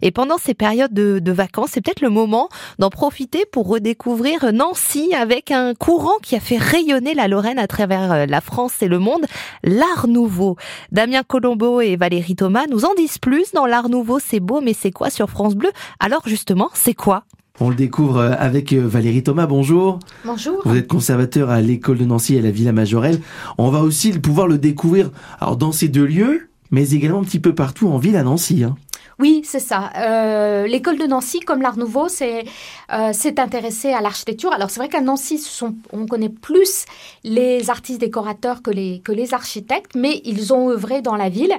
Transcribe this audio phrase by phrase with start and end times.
[0.00, 2.48] Et pendant ces périodes de, vacances, c'est peut-être le moment
[2.78, 7.66] d'en profiter pour redécouvrir Nancy avec un courant qui a fait rayonner la Lorraine à
[7.66, 9.26] travers euh, la France et le monde,
[9.64, 10.56] l'Art Nouveau.
[10.92, 14.72] Damien Colombo et Valérie Thomas nous en disent plus dans l'Art Nouveau, c'est beau, mais
[14.72, 15.70] c'est quoi sur France Bleu?
[15.98, 17.24] Alors justement, c'est quoi?
[17.58, 19.46] On le découvre euh, avec euh, Valérie Thomas.
[19.46, 19.98] Bonjour.
[20.24, 20.62] Bonjour.
[20.64, 23.20] Vous êtes conservateur à l'école de Nancy et à la Villa Majorelle.
[23.58, 25.10] On va aussi pouvoir le découvrir
[25.40, 28.62] alors dans ces deux lieux, mais également un petit peu partout en ville à Nancy.
[28.62, 28.76] Hein.
[29.20, 29.90] Oui, c'est ça.
[29.96, 34.52] Euh, l'école de Nancy, comme l'Art Nouveau, euh, s'est intéressée à l'architecture.
[34.52, 35.44] Alors c'est vrai qu'à Nancy,
[35.92, 36.84] on connaît plus
[37.24, 41.52] les artistes décorateurs que les que les architectes, mais ils ont œuvré dans la ville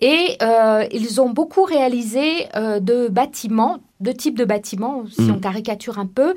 [0.00, 5.34] et euh, ils ont beaucoup réalisé de bâtiments, de types de bâtiments, si mm.
[5.34, 6.34] on caricature un peu,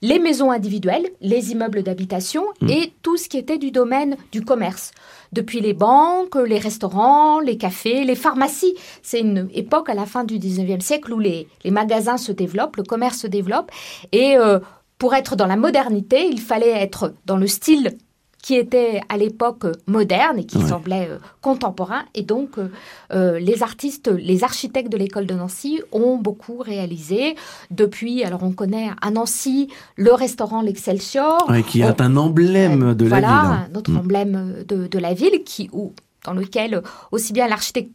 [0.00, 2.70] les maisons individuelles, les immeubles d'habitation mm.
[2.70, 4.90] et tout ce qui était du domaine du commerce.
[5.32, 8.74] Depuis les banques, les restaurants, les cafés, les pharmacies.
[9.02, 12.76] C'est une époque à la fin du 19e siècle où les, les magasins se développent,
[12.76, 13.70] le commerce se développe.
[14.10, 14.58] Et euh,
[14.98, 17.96] pour être dans la modernité, il fallait être dans le style
[18.42, 22.02] qui était à l'époque moderne et qui semblait euh, contemporain.
[22.14, 22.68] Et donc, euh,
[23.12, 27.36] euh, les artistes, les architectes de l'école de Nancy ont beaucoup réalisé.
[27.70, 31.50] Depuis, alors on connaît à Nancy le restaurant L'Excelsior.
[31.68, 33.26] qui est un emblème de la ville.
[33.26, 33.96] Voilà, notre mm.
[33.98, 35.92] emblème de, de, la ville, qui, où,
[36.24, 37.48] dans lequel aussi bien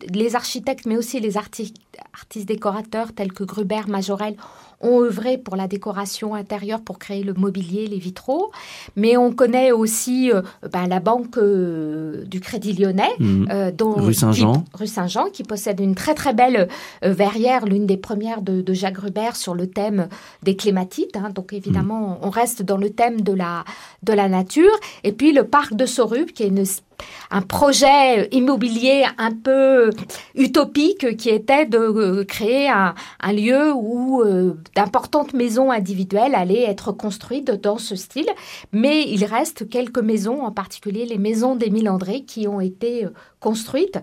[0.10, 1.78] les architectes, mais aussi les artistes
[2.36, 4.36] décorateurs tels que Gruber, Majorel
[4.82, 8.52] ont œuvré pour la décoration intérieure, pour créer le mobilier, les vitraux.
[8.96, 13.46] Mais on connaît aussi euh, ben, la banque euh, du Crédit Lyonnais, mmh.
[13.50, 16.68] euh, dont, rue Saint-Jean, rue Saint-Jean, qui possède une très très belle
[17.02, 20.08] verrière, l'une des premières de, Jacques Gruber sur le thème
[20.44, 21.18] des clématites.
[21.18, 21.32] Hein.
[21.34, 22.18] donc évidemment, mmh.
[22.22, 23.64] on reste dans le thème de la
[24.04, 24.74] de la nature.
[25.04, 26.66] Et puis le parc de Sorub, qui est une
[27.30, 29.92] un projet immobilier un peu
[30.36, 32.94] utopique qui était de euh, créer un,
[33.34, 38.30] lieu où euh, d'importantes maisons individuelles allaient être construites dans ce style.
[38.72, 43.10] Mais il reste quelques maisons, en particulier les maisons d'Émile André, qui ont été euh,
[43.40, 44.00] construites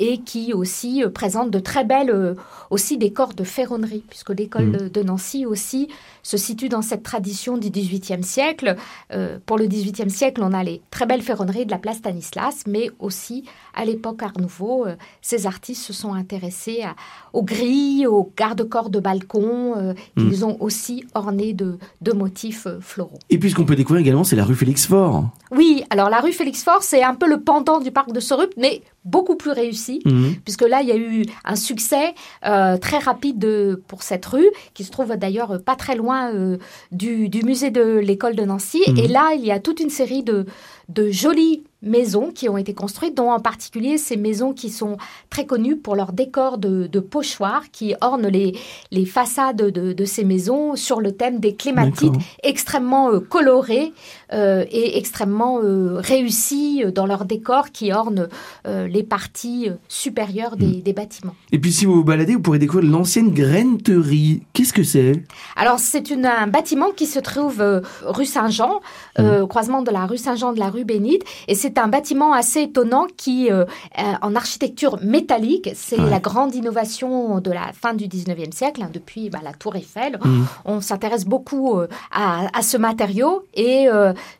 [0.00, 2.36] et qui aussi présentent de très belles
[2.70, 4.88] aussi des corps de ferronnerie, puisque l'école mmh.
[4.88, 5.88] de, Nancy aussi
[6.22, 8.76] se situe dans cette tradition du XVIIIe siècle.
[9.46, 12.90] pour le XVIIIe siècle, on a les très belles ferronneries de la place Stanislas, mais
[12.98, 13.44] aussi
[13.74, 14.86] à l'époque Art Nouveau,
[15.20, 16.82] ces artistes se sont intéressés
[17.32, 20.44] aux grilles, aux garde-corps de balcon, euh, qu'ils hmm.
[20.44, 21.78] ont aussi ornés de,
[22.14, 23.18] motifs euh, floraux.
[23.28, 25.28] Et puis ce qu'on peut découvrir également, c'est la rue Félix Faure.
[25.52, 28.52] Oui, alors la rue Félix Faure, c'est un peu le pendant du parc de Sorup,
[28.56, 30.32] mais beaucoup plus réussi, hmm.
[30.44, 32.14] puisque là, il y a eu un succès
[32.46, 36.32] euh, très rapide pour cette rue, qui se trouve d'ailleurs pas très loin
[36.92, 38.82] du, musée de l'école de Nancy.
[38.86, 38.96] Hmm.
[38.98, 40.46] Et là, il y a toute une série de,
[40.90, 44.96] de jolies maisons qui ont été construites, dont en particulier ces maisons qui sont
[45.30, 48.56] très connues pour leur décor de, de pochoirs qui ornent les,
[48.90, 53.92] les façades de, de, ces maisons sur le thème des clématites extrêmement euh, colorés
[54.32, 58.28] euh, et extrêmement euh, réussis dans leur décor qui ornent
[58.66, 60.82] les parties supérieures des, mm.
[60.82, 61.34] des, bâtiments.
[61.52, 64.42] Et puis si vous vous baladez, vous pourrez découvrir l'ancienne graineterie.
[64.52, 65.12] Qu'est-ce que c'est?
[65.56, 67.62] Alors c'est un bâtiment qui se trouve
[68.04, 68.80] rue Saint-Jean,
[69.18, 69.46] mm.
[69.48, 73.06] croisement de la rue Saint-Jean de la rue Bénite, et c'est un bâtiment assez étonnant
[73.16, 73.64] qui, euh,
[73.98, 78.90] euh, en architecture métallique, c'est la grande innovation de la fin du 19e siècle, hein,
[78.92, 80.18] depuis bah, la Tour Eiffel.
[80.22, 80.44] Mmh.
[80.64, 83.88] On s'intéresse beaucoup euh, à, ce matériau et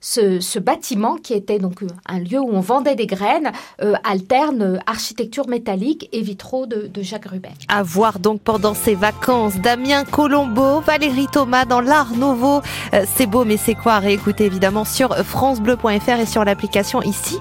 [0.01, 3.53] ce, bâtiment, qui était donc un lieu où on vendait des graines,
[4.05, 7.49] alterne architecture métallique et vitraux de, de Jacques Rubin.
[7.69, 12.61] À voir donc pendant ces vacances, Damien Colombo, Valérie Thomas dans l'Art Nouveau.
[13.17, 13.95] c'est beau, mais c'est quoi?
[13.95, 17.39] À réécouter évidemment sur FranceBleu.fr et sur l'application ici